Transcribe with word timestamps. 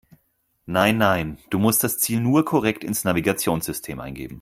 Nein, 0.65 0.97
nein, 0.97 1.37
du 1.51 1.59
musst 1.59 1.83
das 1.83 1.99
Ziel 1.99 2.21
nur 2.21 2.43
korrekt 2.43 2.83
ins 2.83 3.03
Navigationssystem 3.03 3.99
eingeben. 3.99 4.29